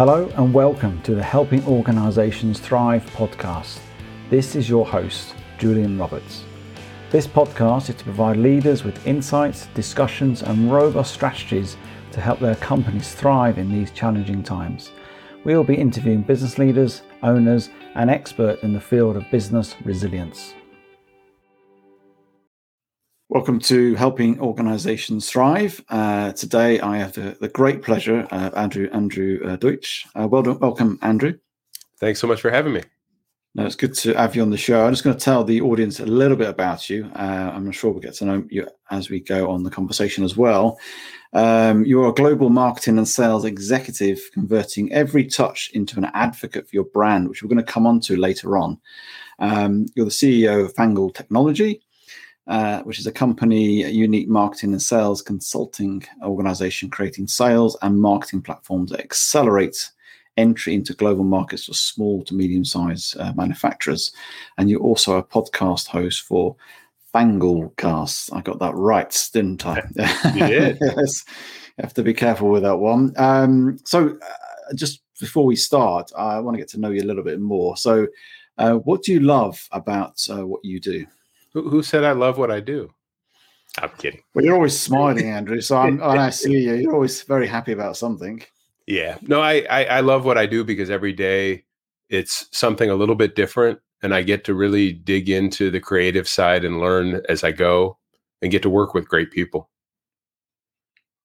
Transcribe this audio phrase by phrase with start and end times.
[0.00, 3.80] Hello and welcome to the Helping Organisations Thrive podcast.
[4.30, 6.44] This is your host, Julian Roberts.
[7.10, 11.76] This podcast is to provide leaders with insights, discussions, and robust strategies
[12.12, 14.90] to help their companies thrive in these challenging times.
[15.44, 20.54] We will be interviewing business leaders, owners, and experts in the field of business resilience.
[23.32, 25.80] Welcome to Helping Organisations Thrive.
[25.88, 30.04] Uh, today, I have the, the great pleasure of Andrew Andrew uh, Deutsch.
[30.16, 31.34] Uh, well done, welcome, Andrew.
[32.00, 32.82] Thanks so much for having me.
[33.54, 34.84] No, it's good to have you on the show.
[34.84, 37.08] I'm just going to tell the audience a little bit about you.
[37.14, 40.36] Uh, I'm sure we'll get to know you as we go on the conversation as
[40.36, 40.80] well.
[41.32, 46.74] Um, you're a global marketing and sales executive, converting every touch into an advocate for
[46.74, 48.80] your brand, which we're going to come on to later on.
[49.38, 51.80] Um, you're the CEO of Fangled Technology,
[52.46, 58.00] uh, which is a company, a unique marketing and sales consulting organization creating sales and
[58.00, 59.90] marketing platforms that accelerate
[60.36, 64.12] entry into global markets for small to medium sized uh, manufacturers.
[64.58, 66.56] And you're also a podcast host for
[67.12, 68.32] Fangled Cast.
[68.32, 69.82] I got that right, didn't I?
[70.34, 70.78] You did.
[70.80, 71.24] yes.
[71.76, 73.12] You have to be careful with that one.
[73.16, 77.04] Um, so, uh, just before we start, I want to get to know you a
[77.10, 77.76] little bit more.
[77.76, 78.06] So,
[78.58, 81.06] uh, what do you love about uh, what you do?
[81.52, 82.90] Who, who said I love what I do?
[83.78, 84.20] I'm kidding.
[84.34, 85.60] Well, you're always smiling, Andrew.
[85.60, 88.42] So I'm, when I see you, you're always very happy about something.
[88.86, 89.18] Yeah.
[89.22, 91.64] No, I, I I love what I do because every day
[92.08, 96.26] it's something a little bit different, and I get to really dig into the creative
[96.26, 97.98] side and learn as I go,
[98.42, 99.70] and get to work with great people.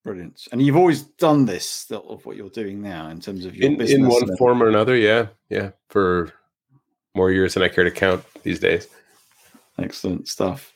[0.04, 0.48] Brilliant.
[0.52, 3.78] And you've always done this of what you're doing now in terms of your In
[3.78, 4.00] business.
[4.00, 6.32] in one form or another, yeah, yeah, for
[7.16, 8.88] more years than I care to count these days.
[9.78, 10.74] Excellent stuff.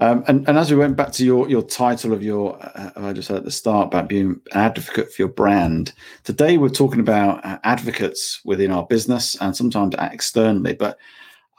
[0.00, 3.12] Um, and, and as we went back to your, your title of your, uh, I
[3.12, 5.92] just said at the start about being an advocate for your brand.
[6.24, 10.74] Today we're talking about uh, advocates within our business and sometimes externally.
[10.74, 10.98] But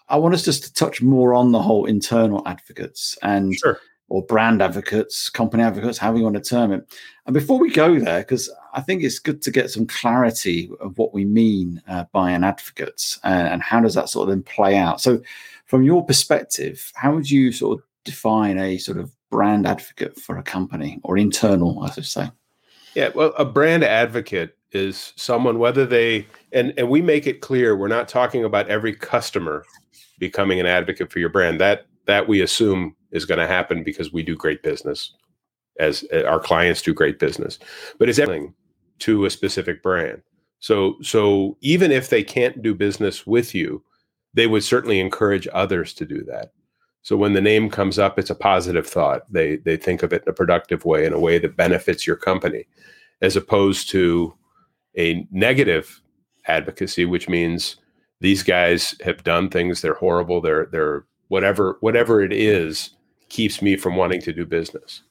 [0.10, 3.80] I want us just to touch more on the whole internal advocates and Sure.
[4.14, 6.88] Or brand advocates, company advocates, however you want to term it.
[7.26, 10.96] And before we go there, because I think it's good to get some clarity of
[11.00, 14.44] what we mean uh, by an advocate and, and how does that sort of then
[14.44, 15.02] play out.
[15.02, 15.20] So,
[15.66, 20.38] from your perspective, how would you sort of define a sort of brand advocate for
[20.38, 22.30] a company or internal, I should say?
[22.94, 27.76] Yeah, well, a brand advocate is someone whether they and and we make it clear
[27.76, 29.66] we're not talking about every customer
[30.20, 31.60] becoming an advocate for your brand.
[31.60, 35.14] That that we assume is going to happen because we do great business
[35.80, 37.60] as uh, our clients do great business.
[37.98, 38.54] But it's everything
[39.00, 40.22] to a specific brand.
[40.60, 43.84] So so even if they can't do business with you,
[44.34, 46.52] they would certainly encourage others to do that.
[47.02, 49.32] So when the name comes up, it's a positive thought.
[49.32, 52.16] They they think of it in a productive way, in a way that benefits your
[52.16, 52.66] company,
[53.22, 54.34] as opposed to
[54.98, 56.02] a negative
[56.48, 57.78] advocacy, which means
[58.22, 60.40] these guys have done things they're horrible.
[60.40, 62.92] They're they're whatever whatever it is
[63.34, 65.02] keeps me from wanting to do business.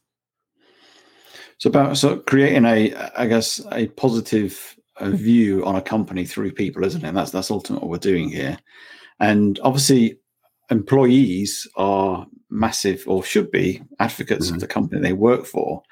[1.58, 6.84] So about so creating a, I guess, a positive view on a company through people,
[6.84, 7.08] isn't it?
[7.08, 8.56] And that's that's ultimately what we're doing here.
[9.18, 10.18] And obviously,
[10.70, 14.54] employees are massive or should be advocates Mhm.
[14.54, 15.82] of the company they work for.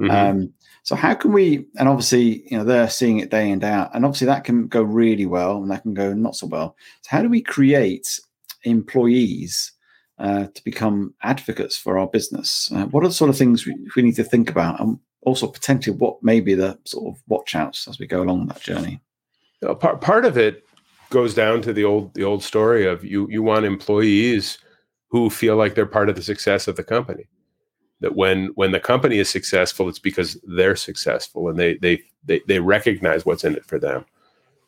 [0.00, 0.10] Mhm.
[0.10, 1.66] Um, so how can we?
[1.76, 4.68] And obviously, you know, they're seeing it day in day out, and obviously that can
[4.68, 6.76] go really well, and that can go not so well.
[7.02, 8.20] So how do we create
[8.62, 9.72] employees
[10.20, 12.70] uh, to become advocates for our business?
[12.72, 15.46] Uh, what are the sort of things we, we need to think about, and also
[15.46, 19.00] potentially what may be the sort of watch outs as we go along that journey?
[19.60, 20.64] You know, part part of it
[21.08, 24.58] goes down to the old the old story of you you want employees
[25.08, 27.26] who feel like they're part of the success of the company.
[28.00, 32.40] That when when the company is successful, it's because they're successful and they they they,
[32.46, 34.04] they recognize what's in it for them.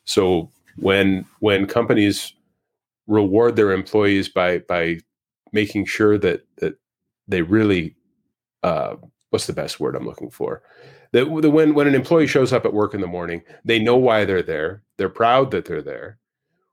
[0.04, 2.32] So when when companies
[3.06, 4.98] reward their employees by by
[5.52, 6.74] making sure that that
[7.28, 7.94] they really
[8.62, 8.96] uh,
[9.30, 10.62] what's the best word I'm looking for
[11.12, 14.24] that when when an employee shows up at work in the morning, they know why
[14.24, 14.82] they're there.
[14.96, 16.18] They're proud that they're there.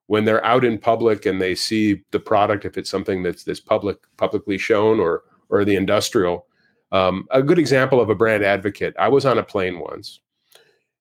[0.07, 3.59] When they're out in public and they see the product, if it's something that's that's
[3.59, 6.47] public publicly shown or or the industrial,
[6.91, 8.95] um, a good example of a brand advocate.
[8.97, 10.21] I was on a plane once,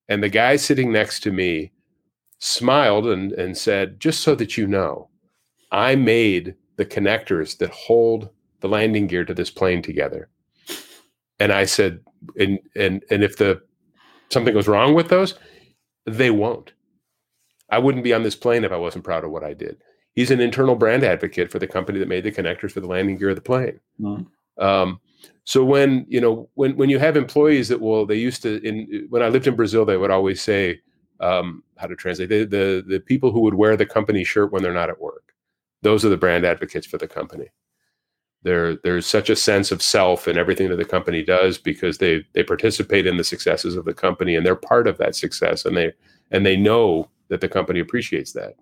[0.09, 1.73] and the guy sitting next to me
[2.41, 5.11] smiled and and said, "Just so that you know,
[5.71, 8.31] I made the connectors that hold
[8.61, 10.31] the landing gear to this plane together."
[11.39, 12.01] And I said,
[12.39, 13.61] and and and if the
[14.31, 15.35] something goes wrong with those,
[16.07, 16.73] they won't.
[17.71, 19.83] I wouldn't be on this plane if I wasn't proud of what I did.
[20.15, 23.19] He's an internal brand advocate for the company that made the connectors for the landing
[23.19, 23.79] gear of the plane.
[24.01, 24.27] Mm.
[24.57, 25.01] Um,
[25.45, 29.07] so when you know when when you have employees that will they used to in
[29.11, 30.81] when I lived in Brazil they would always say
[31.21, 34.63] um, how to translate the, the the people who would wear the company shirt when
[34.63, 35.35] they're not at work.
[35.83, 37.49] Those are the brand advocates for the company.
[38.43, 42.25] There, there's such a sense of self in everything that the company does because they
[42.35, 45.77] they participate in the successes of the company and they're part of that success and
[45.77, 45.93] they
[46.31, 48.55] and they know that the company appreciates that.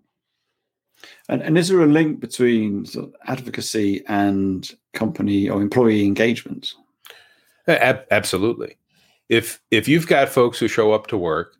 [1.28, 6.72] And, and is there a link between sort of advocacy and company or employee engagement?
[7.68, 8.78] Ab- absolutely.
[9.28, 11.56] If if you've got folks who show up to work,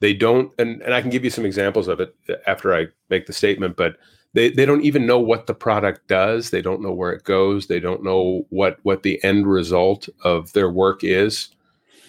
[0.00, 2.14] they don't, and, and I can give you some examples of it
[2.46, 3.96] after I make the statement, but
[4.32, 6.50] they, they don't even know what the product does.
[6.50, 7.66] They don't know where it goes.
[7.66, 11.48] They don't know what what the end result of their work is.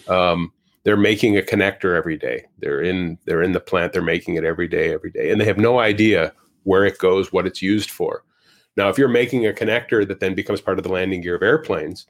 [0.08, 0.52] Um,
[0.84, 2.44] they're making a connector every day.
[2.58, 3.92] They're in they're in the plant.
[3.92, 6.32] They're making it every day, every day, and they have no idea
[6.64, 8.24] where it goes, what it's used for.
[8.76, 11.42] Now, if you're making a connector that then becomes part of the landing gear of
[11.42, 12.06] airplanes,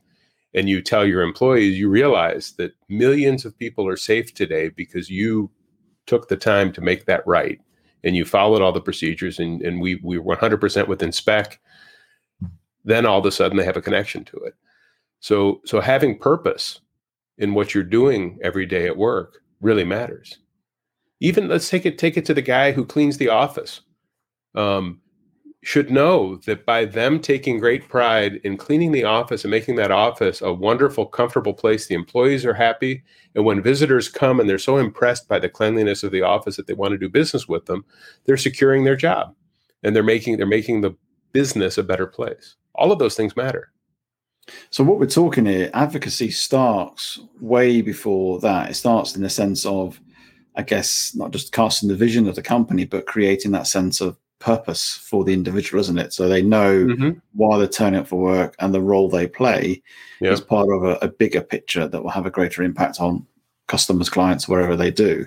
[0.55, 5.09] and you tell your employees, you realize that millions of people are safe today because
[5.09, 5.50] you
[6.06, 7.61] took the time to make that right
[8.04, 11.60] and you followed all the procedures and, and we we were 100% within spec
[12.84, 14.54] then all of a sudden they have a connection to it.
[15.20, 16.81] So so having purpose
[17.38, 20.38] in what you're doing every day at work really matters.
[21.20, 23.81] Even let's take it take it to the guy who cleans the office.
[24.54, 25.00] Um,
[25.64, 29.93] should know that by them taking great pride in cleaning the office and making that
[29.93, 33.03] office a wonderful, comfortable place, the employees are happy.
[33.37, 36.67] And when visitors come and they're so impressed by the cleanliness of the office that
[36.67, 37.85] they want to do business with them,
[38.25, 39.37] they're securing their job
[39.85, 40.97] and they're making they're making the
[41.32, 42.56] business a better place.
[42.75, 43.70] All of those things matter.
[44.70, 48.70] So what we're talking here, advocacy starts way before that.
[48.70, 50.00] It starts in the sense of,
[50.56, 54.19] I guess, not just casting the vision of the company, but creating that sense of
[54.43, 56.12] purpose for the individual, isn't it?
[56.12, 57.11] So they know mm-hmm.
[57.33, 59.81] why they're turning up for work and the role they play
[60.21, 60.33] yeah.
[60.33, 63.25] is part of a, a, bigger picture that will have a greater impact on
[63.69, 65.27] customers, clients, wherever they do.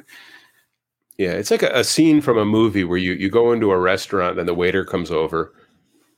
[1.18, 3.80] Yeah, it's like a, a scene from a movie where you you go into a
[3.80, 5.54] restaurant and the waiter comes over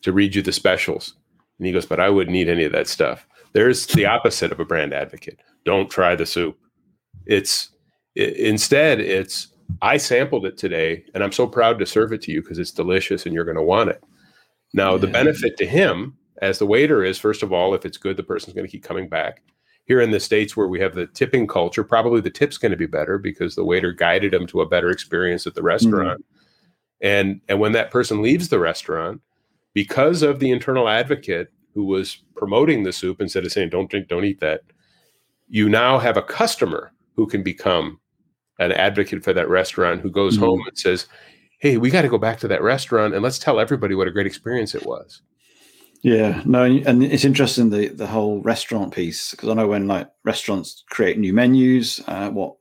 [0.02, 1.14] to read you the specials,
[1.60, 4.60] and he goes, "But I wouldn't eat any of that stuff." There's the opposite of
[4.60, 5.40] a brand advocate.
[5.66, 6.58] Don't try the soup.
[7.28, 7.70] It's
[8.16, 9.50] it, instead it's
[9.82, 12.72] I sampled it today and I'm so proud to serve it to you because it's
[12.72, 14.04] delicious and you're going to want it.
[14.74, 14.98] Now, yeah.
[15.00, 18.24] the benefit to him as the waiter is, first of all, if it's good, the
[18.24, 19.42] person's going to keep coming back.
[19.86, 22.78] Here in the States where we have the tipping culture, probably the tip's going to
[22.78, 26.22] be better because the waiter guided him to a better experience at the restaurant.
[26.22, 27.08] Mm-hmm.
[27.08, 29.22] And, and when that person leaves the restaurant,
[29.74, 34.08] because of the internal advocate who was promoting the soup instead of saying, don't drink,
[34.08, 34.64] don't eat that,
[35.48, 38.00] you now have a customer who can become
[38.60, 40.46] an advocate for that restaurant who goes mm-hmm.
[40.46, 41.08] home and says,
[41.60, 44.12] "Hey, we got to go back to that restaurant and let's tell everybody what a
[44.12, 45.22] great experience it was."
[46.02, 50.10] Yeah, no, and it's interesting the the whole restaurant piece because I know when like
[50.24, 52.56] restaurants create new menus, uh, what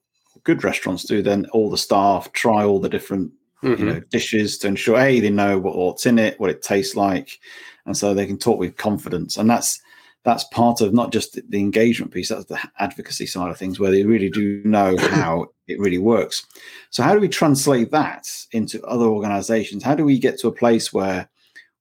[0.44, 3.32] good restaurants do, then all the staff try all the different
[3.62, 3.80] mm-hmm.
[3.80, 6.96] you know dishes to ensure hey they know what, what's in it, what it tastes
[6.96, 7.38] like,
[7.84, 9.80] and so they can talk with confidence, and that's
[10.26, 13.92] that's part of not just the engagement piece, that's the advocacy side of things, where
[13.92, 16.44] they really do know how it really works.
[16.90, 19.84] So, how do we translate that into other organizations?
[19.84, 21.28] How do we get to a place where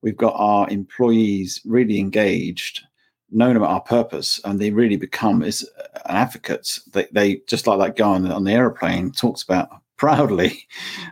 [0.04, 2.84] we've got our employees really engaged,
[3.32, 6.80] known about our purpose, and they really become as uh, an advocate?
[6.94, 10.68] They, they just like that guy on the, on the airplane talks about proudly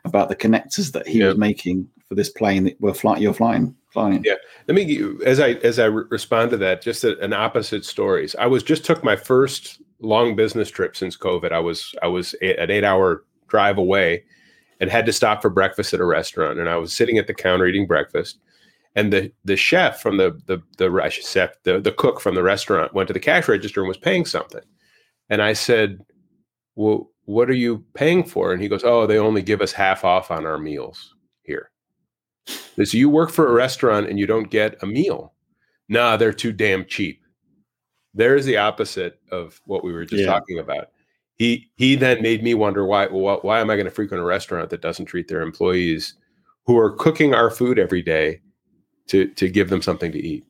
[0.05, 3.75] about the connectors that he was making for this plane that we're flying, you're flying
[3.93, 4.23] Fine.
[4.25, 4.35] Yeah.
[4.67, 8.35] Let me as I as I re- respond to that, just a, an opposite stories.
[8.39, 11.51] I was just took my first long business trip since COVID.
[11.51, 14.23] I was I was a, an eight hour drive away,
[14.79, 16.57] and had to stop for breakfast at a restaurant.
[16.57, 18.39] And I was sitting at the counter eating breakfast,
[18.95, 22.95] and the the chef from the the the chef the the cook from the restaurant
[22.95, 24.63] went to the cash register and was paying something,
[25.29, 25.99] and I said,
[26.75, 30.03] "Well, what are you paying for?" And he goes, "Oh, they only give us half
[30.03, 31.69] off on our meals here."
[32.47, 35.33] So you work for a restaurant and you don't get a meal.
[35.89, 37.21] Nah, they're too damn cheap.
[38.13, 40.27] There's the opposite of what we were just yeah.
[40.27, 40.89] talking about.
[41.35, 44.25] He he then made me wonder why well, why am I going to frequent a
[44.25, 46.15] restaurant that doesn't treat their employees
[46.65, 48.39] who are cooking our food every day
[49.07, 50.45] to to give them something to eat.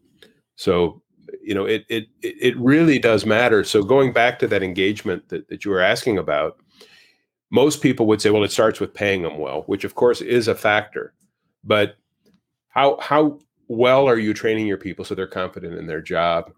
[0.55, 1.01] So
[1.41, 3.63] you know it it it really does matter.
[3.63, 6.57] So going back to that engagement that, that you were asking about,
[7.49, 10.47] most people would say, well, it starts with paying them well, which of course is
[10.47, 11.13] a factor.
[11.63, 11.95] But
[12.69, 16.51] how how well are you training your people so they're confident in their job?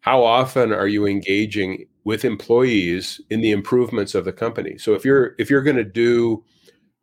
[0.00, 4.78] How often are you engaging with employees in the improvements of the company?
[4.78, 6.44] So if you're if you're going to do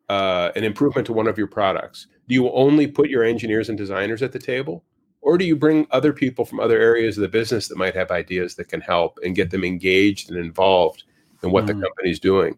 [0.09, 3.77] uh, an improvement to one of your products, do you only put your engineers and
[3.77, 4.83] designers at the table,
[5.21, 8.11] or do you bring other people from other areas of the business that might have
[8.11, 11.03] ideas that can help and get them engaged and involved
[11.43, 11.67] in what mm.
[11.67, 12.57] the company's doing?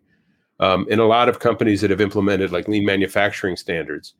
[0.59, 4.13] Um, in a lot of companies that have implemented like lean manufacturing standards,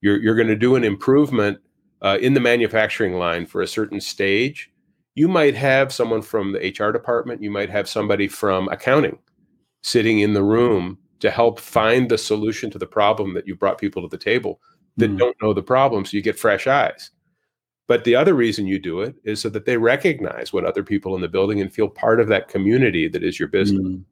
[0.00, 1.58] you're you're going to do an improvement
[2.02, 4.70] uh, in the manufacturing line for a certain stage.
[5.14, 7.42] You might have someone from the HR department.
[7.42, 9.18] You might have somebody from accounting
[9.82, 13.78] sitting in the room to help find the solution to the problem that you brought
[13.78, 14.60] people to the table
[14.96, 15.18] that mm.
[15.18, 17.10] don't know the problem, so you get fresh eyes.
[17.86, 21.14] But the other reason you do it is so that they recognize what other people
[21.14, 23.86] in the building and feel part of that community that is your business.
[23.86, 24.04] Mm.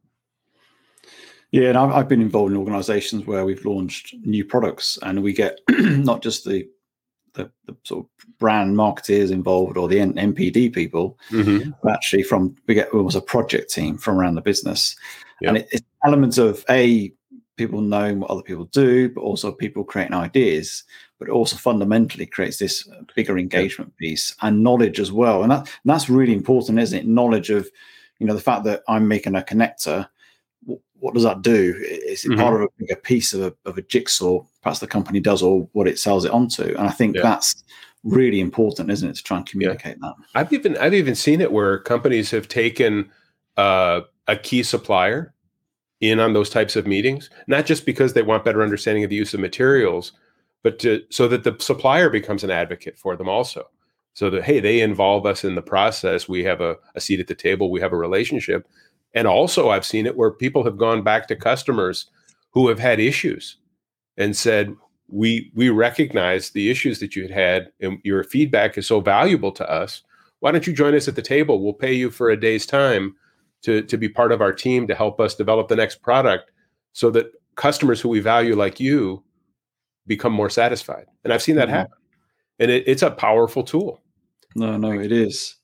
[1.52, 5.32] Yeah, and I've, I've been involved in organisations where we've launched new products, and we
[5.32, 6.68] get not just the,
[7.34, 11.70] the, the sort of brand marketeers involved or the N- NPD people, mm-hmm.
[11.82, 14.96] but actually from we get almost a project team from around the business,
[15.42, 17.12] and it, it's elements of a
[17.56, 20.84] people knowing what other people do, but also people creating ideas.
[21.18, 25.68] But also fundamentally creates this bigger engagement piece and knowledge as well, and that and
[25.84, 27.06] that's really important, isn't it?
[27.06, 27.70] Knowledge of,
[28.18, 30.08] you know, the fact that I'm making a connector
[31.00, 31.74] what does that do?
[31.80, 32.40] Is it mm-hmm.
[32.40, 35.68] part of a bigger piece of a, of a jigsaw, perhaps the company does, or
[35.72, 36.64] what it sells it onto?
[36.64, 37.22] And I think yeah.
[37.22, 37.64] that's
[38.04, 40.08] really important, isn't it, to try and communicate yeah.
[40.08, 40.14] that?
[40.34, 43.10] I've even I've even seen it where companies have taken
[43.56, 45.34] uh, a key supplier
[46.00, 49.16] in on those types of meetings, not just because they want better understanding of the
[49.16, 50.12] use of materials,
[50.62, 53.64] but to so that the supplier becomes an advocate for them also.
[54.14, 56.26] So that hey, they involve us in the process.
[56.26, 57.70] We have a, a seat at the table.
[57.70, 58.66] We have a relationship
[59.16, 62.10] and also, I've seen it where people have gone back to customers
[62.50, 63.56] who have had issues
[64.18, 64.76] and said,
[65.08, 69.52] "We we recognize the issues that you had had, and your feedback is so valuable
[69.52, 70.02] to us.
[70.40, 71.64] Why don't you join us at the table?
[71.64, 73.16] We'll pay you for a day's time
[73.62, 76.50] to to be part of our team to help us develop the next product,
[76.92, 79.24] so that customers who we value like you
[80.06, 81.76] become more satisfied." And I've seen that mm-hmm.
[81.76, 81.98] happen,
[82.58, 84.02] and it, it's a powerful tool.
[84.54, 85.56] No, no, it is.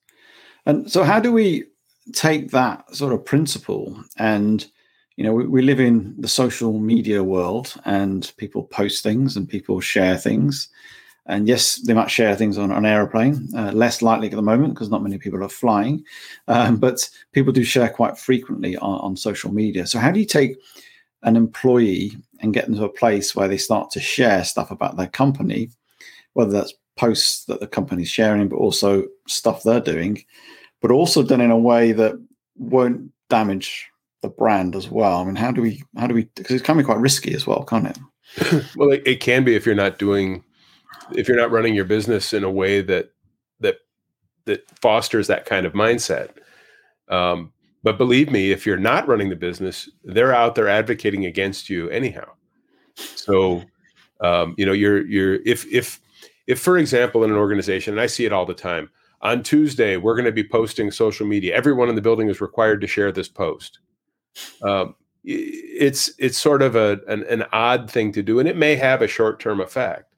[0.64, 1.66] And so, how do we
[2.12, 4.66] take that sort of principle and
[5.16, 9.48] you know we, we, live in the social media world and people post things and
[9.48, 10.68] people share things.
[11.26, 14.74] And yes they might share things on an aeroplane uh, less likely at the moment
[14.74, 16.04] because not many people are flying
[16.48, 19.86] um, but people do share quite frequently on, on social media.
[19.86, 20.56] So how do you take
[21.22, 24.96] an employee and get them to a place where they start to share stuff about
[24.96, 25.70] their company
[26.32, 30.22] whether that's posts that the company's sharing but also stuff they're doing
[30.82, 32.20] but also done in a way that
[32.56, 33.88] won't damage
[34.20, 35.20] the brand as well.
[35.20, 37.46] I mean, how do we, how do we, because it can be quite risky as
[37.46, 38.66] well, can't it?
[38.76, 40.44] well, it, it, can be if you're not doing,
[41.14, 43.12] if you're not running your business in a way that,
[43.60, 43.78] that,
[44.44, 46.30] that fosters that kind of mindset.
[47.08, 51.68] Um, but believe me, if you're not running the business, they're out there advocating against
[51.68, 52.28] you anyhow.
[52.94, 53.62] So,
[54.20, 56.00] um, you know, you're, you're, if, if,
[56.46, 58.90] if, for example, in an organization, and I see it all the time,
[59.22, 61.54] on Tuesday, we're going to be posting social media.
[61.54, 63.78] Everyone in the building is required to share this post.
[64.62, 68.74] Um, it's it's sort of a an, an odd thing to do, and it may
[68.74, 70.12] have a short term effect.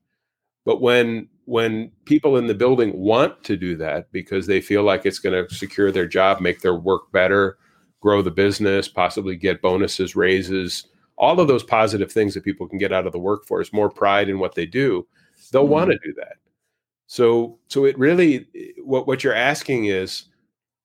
[0.64, 5.04] But when when people in the building want to do that because they feel like
[5.04, 7.58] it's going to secure their job, make their work better,
[8.00, 10.86] grow the business, possibly get bonuses, raises,
[11.18, 14.30] all of those positive things that people can get out of the workforce, more pride
[14.30, 15.06] in what they do,
[15.52, 15.72] they'll mm-hmm.
[15.72, 16.36] want to do that.
[17.14, 18.44] So so it really
[18.82, 20.24] what what you're asking is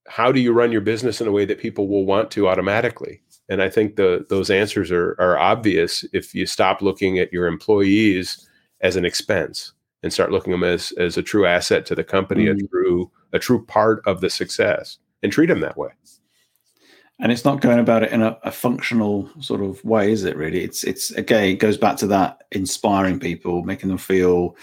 [0.08, 3.24] how do you run your business in a way that people will want to automatically?
[3.50, 7.48] And I think the those answers are are obvious if you stop looking at your
[7.48, 8.48] employees
[8.82, 12.04] as an expense and start looking at them as as a true asset to the
[12.04, 12.64] company, mm.
[12.64, 15.90] a true a true part of the success, and treat them that way.
[17.20, 20.38] And it's not going about it in a, a functional sort of way, is it?
[20.38, 24.56] Really, it's it's again it goes back to that inspiring people, making them feel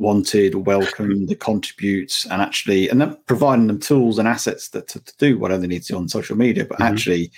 [0.00, 5.00] wanted, welcomed, they contribute, and actually, and then providing them tools and assets that to,
[5.04, 6.64] to do whatever they need to on social media.
[6.64, 6.92] But mm-hmm.
[6.92, 7.30] actually,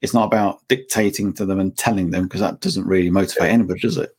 [0.00, 3.80] it's not about dictating to them and telling them because that doesn't really motivate anybody,
[3.80, 4.16] does it?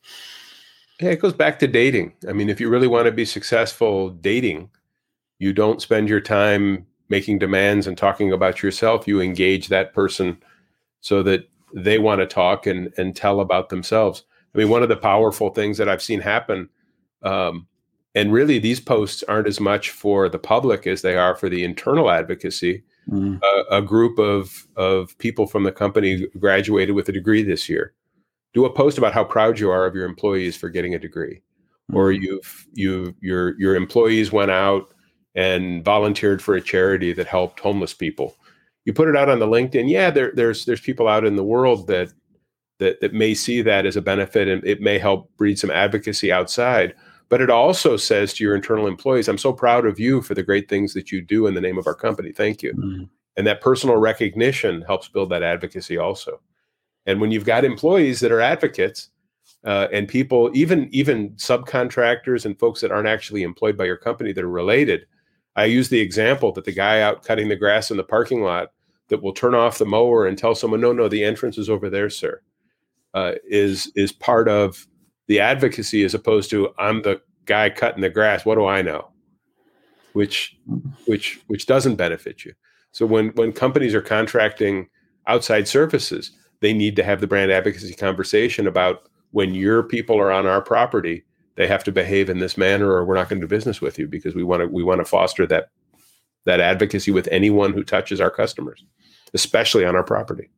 [1.01, 2.13] Yeah, it goes back to dating.
[2.29, 4.69] I mean, if you really want to be successful dating,
[5.39, 9.07] you don't spend your time making demands and talking about yourself.
[9.07, 10.37] You engage that person
[11.01, 14.23] so that they want to talk and and tell about themselves.
[14.53, 16.69] I mean, one of the powerful things that I've seen happen
[17.21, 17.67] um,
[18.17, 21.63] and really these posts aren't as much for the public as they are for the
[21.63, 22.83] internal advocacy.
[23.09, 23.39] Mm.
[23.71, 27.93] a group of of people from the company graduated with a degree this year.
[28.53, 31.41] Do a post about how proud you are of your employees for getting a degree.
[31.89, 31.95] Mm.
[31.95, 34.93] or you've you your your employees went out
[35.35, 38.35] and volunteered for a charity that helped homeless people.
[38.83, 39.89] You put it out on the linkedin.
[39.89, 42.11] Yeah there, there's there's people out in the world that
[42.79, 46.29] that that may see that as a benefit and it may help breed some advocacy
[46.29, 46.93] outside
[47.29, 50.43] but it also says to your internal employees, I'm so proud of you for the
[50.43, 52.31] great things that you do in the name of our company.
[52.31, 52.73] Thank you.
[52.73, 53.03] Mm-hmm.
[53.35, 56.41] And that personal recognition helps build that advocacy also.
[57.05, 59.09] And when you've got employees that are advocates
[59.63, 64.33] uh, and people, even even subcontractors and folks that aren't actually employed by your company
[64.33, 65.05] that are related,
[65.55, 68.71] I use the example that the guy out cutting the grass in the parking lot
[69.09, 71.89] that will turn off the mower and tell someone, "No, no, the entrance is over
[71.89, 72.41] there, sir,"
[73.13, 74.87] uh, is is part of
[75.27, 78.45] the advocacy as opposed to I'm the guy cutting the grass.
[78.45, 79.09] What do I know?
[80.13, 80.57] Which
[81.05, 82.53] which which doesn't benefit you.
[82.91, 84.87] So when when companies are contracting
[85.27, 86.31] outside services,
[86.61, 90.61] they need to have the brand advocacy conversation about when your people are on our
[90.61, 91.23] property,
[91.55, 93.99] they have to behave in this manner or we're not going to do business with
[93.99, 95.69] you because we want to we want to foster that
[96.45, 98.83] that advocacy with anyone who touches our customers,
[99.33, 100.49] especially on our property.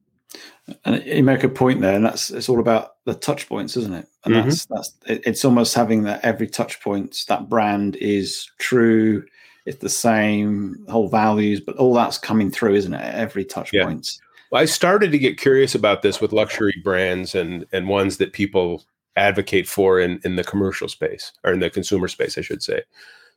[0.85, 3.93] And you make a point there, and that's it's all about the touch points, isn't
[3.93, 4.07] it?
[4.25, 4.49] And mm-hmm.
[4.49, 9.25] that's that's it, it's almost having that every touch point, that brand is true,
[9.65, 13.15] it's the same, whole values, but all that's coming through, isn't it?
[13.15, 13.85] Every touch yeah.
[13.85, 14.19] points.
[14.51, 18.33] Well, I started to get curious about this with luxury brands and and ones that
[18.33, 18.83] people
[19.15, 22.83] advocate for in in the commercial space or in the consumer space, I should say.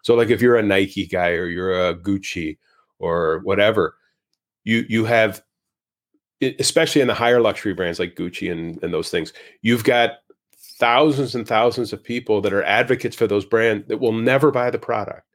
[0.02, 2.58] So, like if you're a Nike guy or you're a Gucci
[2.98, 3.96] or whatever,
[4.64, 5.42] you you have,
[6.58, 9.32] especially in the higher luxury brands like Gucci and and those things,
[9.62, 10.18] you've got
[10.78, 14.70] thousands and thousands of people that are advocates for those brands that will never buy
[14.70, 15.26] the product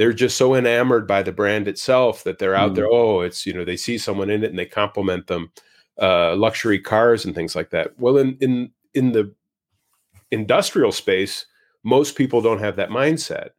[0.00, 2.76] they're just so enamored by the brand itself that they're out mm.
[2.76, 2.88] there.
[2.90, 5.52] Oh, it's you know they see someone in it and they compliment them.
[6.00, 7.90] Uh, luxury cars and things like that.
[7.98, 9.34] Well, in in in the
[10.30, 11.44] industrial space,
[11.82, 13.50] most people don't have that mindset.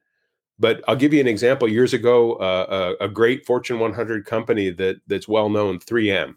[0.62, 1.68] But I'll give you an example.
[1.68, 6.36] Years ago, uh, a, a great Fortune 100 company that that's well known, 3M.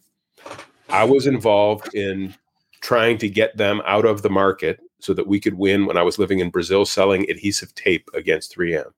[0.89, 2.35] I was involved in
[2.81, 6.03] trying to get them out of the market so that we could win when I
[6.03, 8.91] was living in Brazil selling adhesive tape against 3M.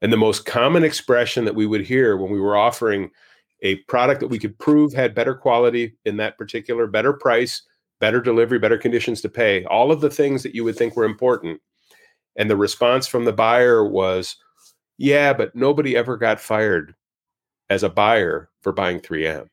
[0.00, 3.10] And the most common expression that we would hear when we were offering
[3.60, 7.62] a product that we could prove had better quality in that particular, better price,
[8.00, 11.04] better delivery, better conditions to pay, all of the things that you would think were
[11.04, 11.60] important.
[12.36, 14.36] And the response from the buyer was,
[14.98, 16.94] yeah, but nobody ever got fired
[17.70, 19.48] as a buyer for buying 3M.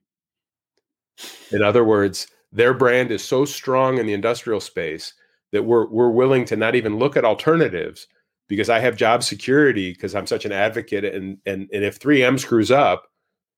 [1.52, 5.14] In other words, their brand is so strong in the industrial space
[5.52, 8.08] that we're, we're willing to not even look at alternatives
[8.52, 11.06] because I have job security because I'm such an advocate.
[11.06, 13.10] And and and if 3M screws up,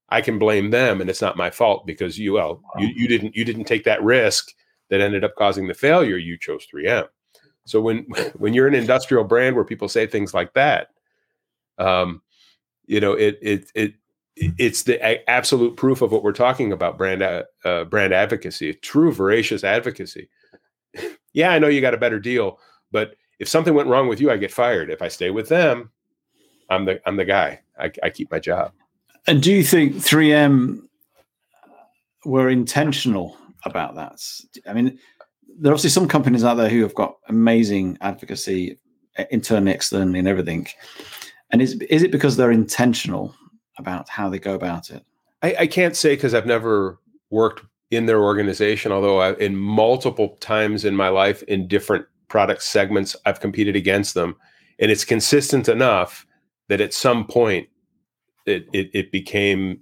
[0.09, 3.35] I can blame them, and it's not my fault because you well you, you didn't
[3.35, 4.53] you didn't take that risk
[4.89, 6.17] that ended up causing the failure.
[6.17, 7.07] You chose 3M.
[7.65, 8.05] So when
[8.37, 10.89] when you're an industrial brand where people say things like that,
[11.77, 12.21] um,
[12.85, 13.93] you know it it it
[14.35, 19.63] it's the absolute proof of what we're talking about brand uh, brand advocacy, true voracious
[19.63, 20.29] advocacy.
[21.33, 22.59] yeah, I know you got a better deal,
[22.91, 24.89] but if something went wrong with you, I get fired.
[24.89, 25.91] If I stay with them,
[26.69, 27.61] I'm the I'm the guy.
[27.77, 28.71] I, I keep my job.
[29.27, 30.81] And do you think 3M
[32.25, 34.19] were intentional about that?
[34.67, 34.99] I mean,
[35.57, 38.79] there are obviously some companies out there who have got amazing advocacy
[39.31, 40.67] internally, externally, and everything.
[41.53, 43.33] And is is it because they're intentional
[43.77, 45.05] about how they go about it?
[45.43, 50.35] I, I can't say because I've never worked in their organization, although I, in multiple
[50.41, 54.35] times in my life in different product segments I've competed against them,
[54.79, 56.25] and it's consistent enough
[56.69, 57.69] that at some point
[58.47, 59.79] it it, it became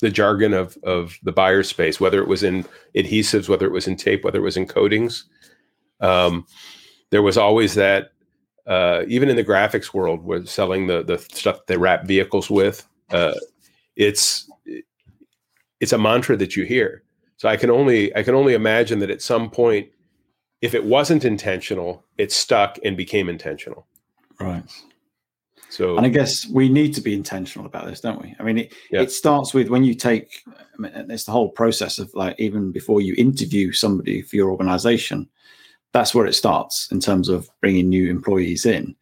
[0.00, 2.64] the jargon of of the buyer space, whether it was in
[2.96, 5.24] adhesives, whether it was in tape, whether it was in coatings.
[6.00, 6.46] Um,
[7.10, 8.10] there was always that,
[8.66, 12.86] uh, even in the graphics world, was selling the the stuff they wrap vehicles with.
[13.10, 13.34] Uh,
[13.96, 14.50] it's
[15.80, 17.02] it's a mantra that you hear.
[17.36, 19.88] So I can only I can only imagine that at some point
[20.60, 23.86] if it wasn't intentional, it stuck and became intentional.
[24.40, 24.62] Right.
[25.68, 28.36] So, and I guess we need to be intentional about this, don't we?
[28.38, 29.00] I mean, it, yeah.
[29.00, 32.72] it starts with when you take, I mean, it's the whole process of like, even
[32.72, 35.28] before you interview somebody for your organization,
[35.92, 38.96] that's where it starts in terms of bringing new employees in.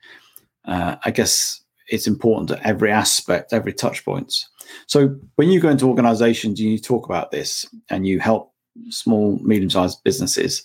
[0.65, 4.49] Uh, I guess it's important at every aspect, every touch points.
[4.87, 8.53] So when you go into organizations, you talk about this and you help
[8.91, 10.63] small, medium sized businesses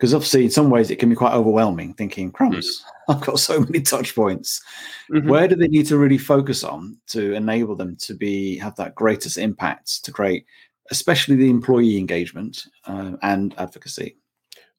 [0.00, 3.12] because obviously in some ways it can be quite overwhelming thinking crumbs mm-hmm.
[3.12, 4.62] i've got so many touch points
[5.10, 5.28] mm-hmm.
[5.28, 8.94] where do they need to really focus on to enable them to be have that
[8.94, 10.46] greatest impact to create
[10.90, 14.16] especially the employee engagement uh, and advocacy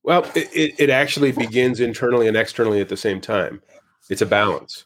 [0.04, 3.62] well it, it actually begins internally and externally at the same time
[4.10, 4.86] it's a balance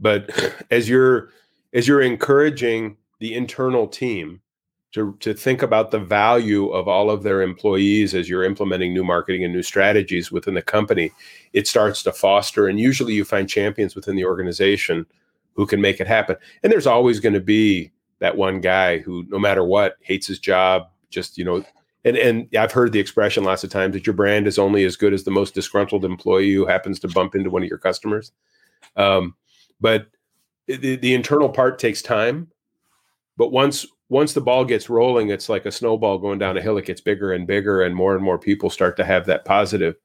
[0.00, 0.30] but
[0.70, 1.30] as you're
[1.72, 4.40] as you're encouraging the internal team
[4.94, 9.02] to, to think about the value of all of their employees as you're implementing new
[9.02, 11.10] marketing and new strategies within the company,
[11.52, 12.68] it starts to foster.
[12.68, 15.04] And usually you find champions within the organization
[15.54, 16.36] who can make it happen.
[16.62, 20.38] And there's always going to be that one guy who, no matter what, hates his
[20.38, 21.64] job, just, you know,
[22.04, 24.96] and and I've heard the expression lots of times that your brand is only as
[24.96, 28.32] good as the most disgruntled employee who happens to bump into one of your customers.
[28.96, 29.34] Um,
[29.80, 30.08] but
[30.66, 32.48] the, the internal part takes time.
[33.36, 36.78] But once once the ball gets rolling, it's like a snowball going down a hill.
[36.78, 39.96] It gets bigger and bigger, and more and more people start to have that positive.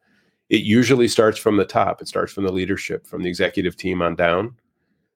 [0.50, 2.02] It usually starts from the top.
[2.02, 4.56] It starts from the leadership, from the executive team on down.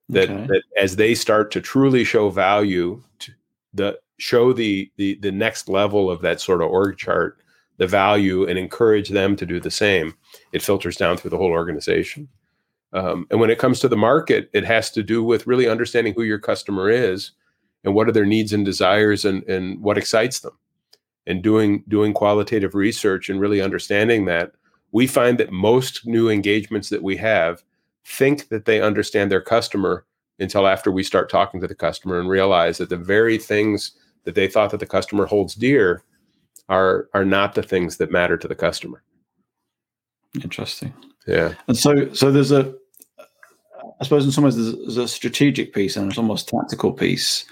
[0.10, 0.48] That, okay.
[0.48, 3.32] that as they start to truly show value, to
[3.74, 7.39] the show the the the next level of that sort of org chart,
[7.78, 10.13] the value, and encourage them to do the same.
[10.52, 12.28] It filters down through the whole organization.
[12.93, 16.13] Um, and when it comes to the market, it has to do with really understanding
[16.13, 17.32] who your customer is
[17.84, 20.58] and what are their needs and desires and, and what excites them
[21.26, 24.52] and doing doing qualitative research and really understanding that
[24.91, 27.63] we find that most new engagements that we have
[28.06, 30.06] think that they understand their customer
[30.39, 34.36] until after we start talking to the customer and realize that the very things that
[34.36, 36.03] they thought that the customer holds dear
[36.69, 39.03] are are not the things that matter to the customer
[40.43, 40.93] interesting
[41.27, 42.73] yeah and so so there's a
[43.99, 47.45] i suppose in some ways there's, there's a strategic piece and it's almost tactical piece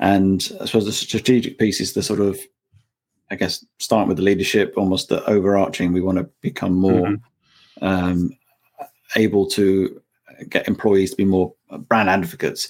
[0.00, 2.38] and I suppose the strategic piece is the sort of,
[3.30, 5.92] I guess, starting with the leadership, almost the overarching.
[5.92, 7.84] We want to become more mm-hmm.
[7.84, 8.30] um,
[9.16, 10.00] able to
[10.48, 11.52] get employees to be more
[11.88, 12.68] brand advocates.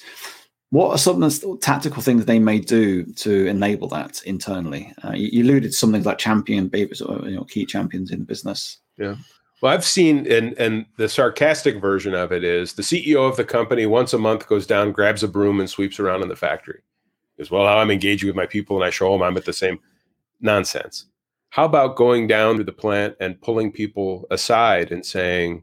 [0.70, 4.92] What are some of the tactical things they may do to enable that internally?
[5.02, 8.18] Uh, you, you, alluded to something like champion babies or you know, key champions in
[8.18, 8.78] the business.
[8.98, 9.16] Yeah.
[9.62, 13.44] Well, I've seen, and and the sarcastic version of it is the CEO of the
[13.44, 16.82] company once a month goes down, grabs a broom, and sweeps around in the factory
[17.38, 19.52] as well how I'm engaging with my people and I show them I'm at the
[19.52, 19.78] same
[20.40, 21.06] nonsense.
[21.50, 25.62] How about going down to the plant and pulling people aside and saying,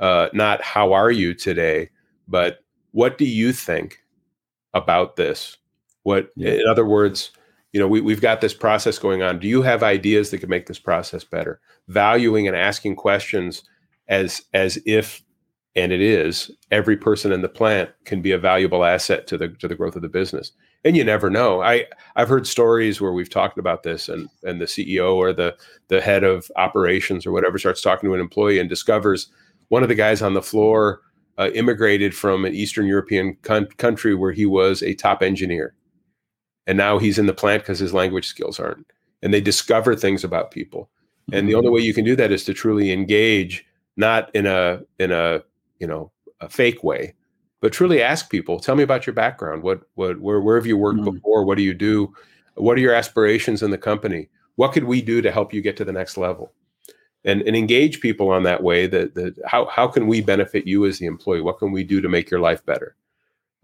[0.00, 1.90] uh, not how are you today,
[2.26, 2.58] but
[2.90, 3.98] what do you think
[4.74, 5.56] about this?
[6.02, 6.52] What, yeah.
[6.52, 7.30] in other words,
[7.72, 9.38] you know, we, we've got this process going on.
[9.38, 11.60] Do you have ideas that could make this process better?
[11.88, 13.62] Valuing and asking questions
[14.08, 15.22] as as if
[15.76, 19.48] and it is every person in the plant can be a valuable asset to the
[19.48, 20.52] to the growth of the business
[20.84, 21.84] and you never know i
[22.16, 25.56] i've heard stories where we've talked about this and and the ceo or the
[25.88, 29.28] the head of operations or whatever starts talking to an employee and discovers
[29.68, 31.00] one of the guys on the floor
[31.38, 35.74] uh, immigrated from an eastern european con- country where he was a top engineer.
[36.66, 38.86] And now he's in the plant because his language skills aren't.
[39.22, 40.88] And they discover things about people.
[41.30, 41.46] And mm-hmm.
[41.48, 43.66] the only way you can do that is to truly engage
[43.96, 45.42] not in a in a
[45.78, 47.14] you know a fake way
[47.64, 49.62] but truly ask people tell me about your background.
[49.62, 51.14] What what where, where have you worked mm.
[51.14, 51.46] before?
[51.46, 52.12] What do you do?
[52.56, 54.28] What are your aspirations in the company?
[54.56, 56.52] What could we do to help you get to the next level
[57.24, 60.84] and, and engage people on that way that, that how, how can we benefit you
[60.86, 62.96] as the employee what can we do to make your life better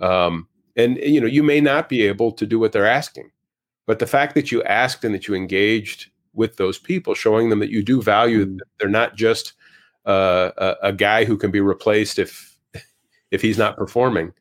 [0.00, 0.46] um,
[0.76, 3.30] and you know you may not be able to do what they're asking
[3.86, 7.58] but the fact that you asked and that you engaged with those people showing them
[7.58, 8.58] that you do value mm.
[8.78, 9.54] they're not just
[10.06, 12.56] uh, a, a, guy who can be replaced if
[13.30, 14.32] if he's not performing.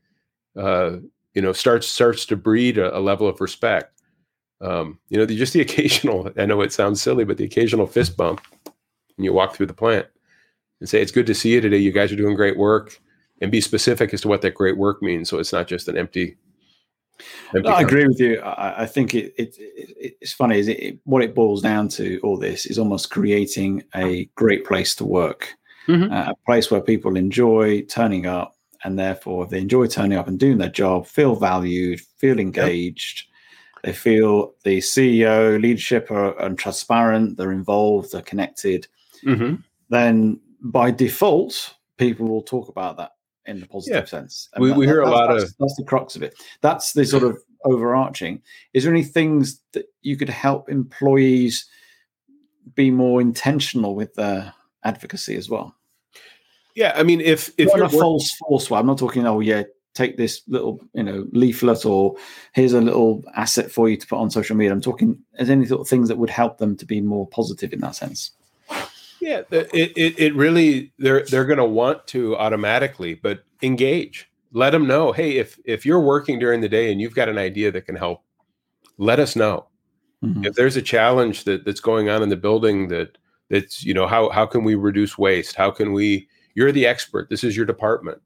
[0.55, 0.97] Uh,
[1.33, 4.01] you know, starts starts to breed a, a level of respect.
[4.61, 6.31] Um, you know, the, just the occasional.
[6.37, 8.41] I know it sounds silly, but the occasional fist bump
[9.19, 10.07] when you walk through the plant
[10.79, 11.77] and say, "It's good to see you today.
[11.77, 12.99] You guys are doing great work."
[13.41, 15.97] And be specific as to what that great work means, so it's not just an
[15.97, 16.35] empty
[17.53, 18.39] no, I agree with you.
[18.39, 20.59] I, I think it, it, it, it's funny.
[20.59, 22.19] Is it, what it boils down to?
[22.23, 25.55] All this is almost creating a great place to work,
[25.87, 26.11] mm-hmm.
[26.11, 30.39] uh, a place where people enjoy turning up, and therefore they enjoy turning up and
[30.39, 33.23] doing their job, feel valued, feel engaged.
[33.23, 33.83] Yep.
[33.83, 37.37] They feel the CEO leadership are, are, transparent.
[37.37, 38.11] They're involved.
[38.11, 38.87] They're connected.
[39.23, 39.55] Mm-hmm.
[39.89, 43.11] Then by default, people will talk about that
[43.45, 44.05] in the positive yeah.
[44.05, 44.49] sense.
[44.53, 46.35] And we, we that, hear a lot that's, of that's the crux of it.
[46.61, 48.41] That's the sort of overarching.
[48.73, 51.65] Is there any things that you could help employees
[52.75, 54.53] be more intentional with their
[54.83, 55.75] advocacy as well?
[56.75, 59.25] Yeah, I mean, if if you're a work- false false I'm not talking.
[59.25, 62.15] Oh yeah, take this little you know leaflet or
[62.53, 64.71] here's a little asset for you to put on social media.
[64.71, 67.73] I'm talking as any sort of things that would help them to be more positive
[67.73, 68.31] in that sense.
[69.21, 74.29] Yeah, it, it, it really they're they're going to want to automatically, but engage.
[74.51, 77.37] Let them know, hey, if if you're working during the day and you've got an
[77.37, 78.23] idea that can help,
[78.97, 79.67] let us know.
[80.23, 80.45] Mm-hmm.
[80.45, 83.17] If there's a challenge that that's going on in the building that
[83.49, 85.55] that's you know how how can we reduce waste?
[85.55, 86.27] How can we?
[86.55, 87.29] You're the expert.
[87.29, 88.21] This is your department.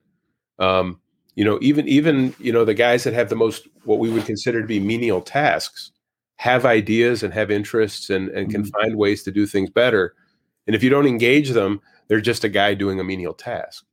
[0.59, 0.99] Um,
[1.35, 4.25] you know, even even you know the guys that have the most what we would
[4.25, 5.91] consider to be menial tasks
[6.37, 8.81] have ideas and have interests and and can mm-hmm.
[8.81, 10.15] find ways to do things better
[10.67, 13.85] and if you don't engage them, they're just a guy doing a menial task.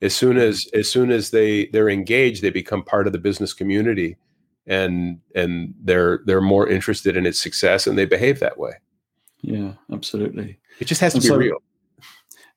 [0.00, 0.48] As soon mm-hmm.
[0.48, 4.16] as as soon as they they're engaged, they become part of the business community,
[4.66, 8.72] and and they're they're more interested in its success and they behave that way.
[9.40, 10.58] Yeah, absolutely.
[10.80, 11.58] It just has to And be so- real.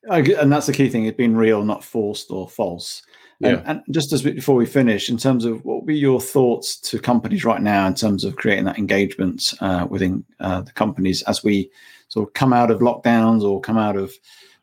[0.10, 1.06] I and that's the key thing.
[1.06, 3.04] it being real, not forced or false.
[3.44, 3.64] And, Yeah.
[3.66, 6.78] and just as we, before we finish, in terms of what would be your thoughts
[6.82, 11.22] to companies right now in terms of creating that engagement uh, within uh, the companies
[11.24, 11.70] as we
[12.10, 14.14] sort of come out of lockdowns or come out of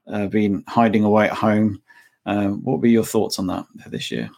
[0.07, 1.81] uh, being hiding away at home?
[2.27, 4.31] Um, what would be your thoughts on that this year?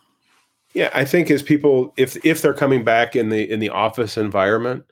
[0.74, 4.16] Yeah, I think as people, if if they're coming back in the in the office
[4.16, 4.84] environment,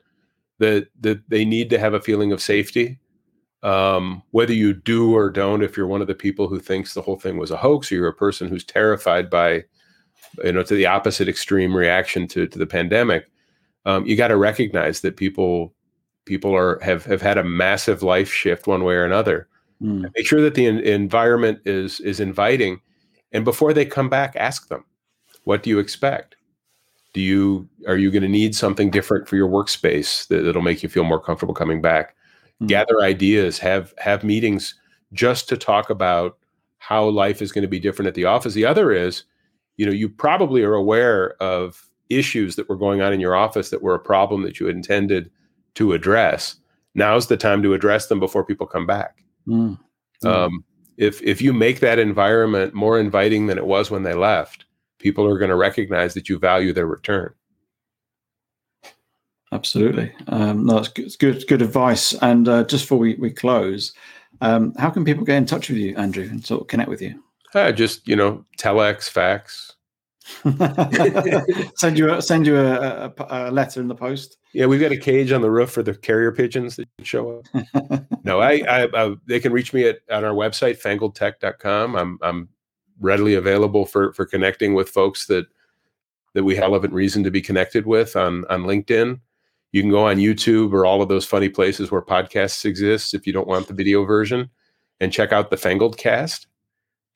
[0.57, 2.99] that that they need to have a feeling of safety.
[3.61, 7.01] Um, whether you do or don't, if you're one of the people who thinks the
[7.01, 9.65] whole thing was a hoax, or you're a person who's terrified by,
[10.43, 13.29] you know, to the opposite extreme reaction to to the pandemic,
[13.85, 15.73] um, you got to recognize that people
[16.25, 19.47] people are have have had a massive life shift one way or another.
[19.81, 22.81] Mm, make sure that the en- environment is is inviting
[23.31, 24.83] and before they come back ask them
[25.43, 26.35] what do you expect?
[27.13, 30.83] Do you are you going to need something different for your workspace that, that'll make
[30.83, 32.15] you feel more comfortable coming back
[32.61, 32.67] Mm.
[32.67, 34.75] gather ideas have have meetings
[35.13, 36.37] just to talk about
[36.77, 39.23] how life is going to be different at the office the other is
[39.77, 43.69] you know you probably are aware of issues that were going on in your office
[43.69, 45.31] that were a problem that you had intended
[45.75, 46.55] to address
[46.95, 49.77] now's the time to address them before people come back mm,
[50.23, 50.29] mm.
[50.29, 50.63] um,
[50.99, 54.65] if if you make that environment more inviting than it was when they left,
[54.99, 57.33] people are going to recognize that you value their return.
[59.51, 60.13] Absolutely.
[60.27, 62.13] Um, no, it's good, it's good, good advice.
[62.21, 63.93] And uh, just before we, we close,
[64.41, 67.01] um, how can people get in touch with you, Andrew, and sort of connect with
[67.01, 67.21] you?
[67.55, 69.75] Uh, just you know, telex, fax.
[71.75, 74.37] send you a, send you a, a, a letter in the post.
[74.53, 78.05] Yeah, we've got a cage on the roof for the carrier pigeons that show up.
[78.23, 81.95] no, I, I, I they can reach me at on our website fangledtech.com.
[81.95, 82.49] I'm I'm
[82.99, 85.47] readily available for for connecting with folks that
[86.33, 89.19] that we have relevant reason to be connected with on on LinkedIn.
[89.71, 93.27] You can go on YouTube or all of those funny places where podcasts exist if
[93.27, 94.49] you don't want the video version,
[94.99, 96.47] and check out the Fangled Cast.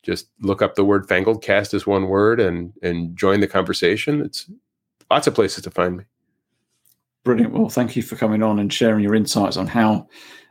[0.02, 4.20] Just look up the word Fangled Cast as one word and and join the conversation.
[4.20, 4.50] It's
[5.10, 6.04] lots of places to find me.
[7.24, 7.52] Brilliant.
[7.52, 10.06] Well, thank you for coming on and sharing your insights on how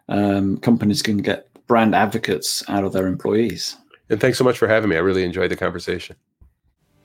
[0.10, 3.78] um, companies can get brand advocates out of their employees.
[4.10, 4.96] And thanks so much for having me.
[4.96, 6.16] I really enjoyed the conversation.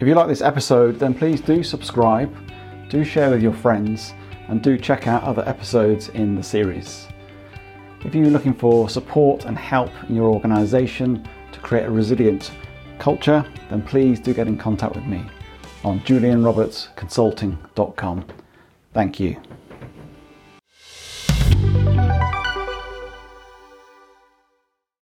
[0.01, 2.35] If you like this episode, then please do subscribe,
[2.89, 4.15] do share with your friends,
[4.49, 7.09] and do check out other episodes in the series.
[8.05, 12.51] If you're looking for support and help in your organization to create a resilient
[12.99, 15.25] culture, then please do get in contact with me
[15.85, 18.25] on julianrobertsconsulting.com.
[18.93, 19.41] Thank you.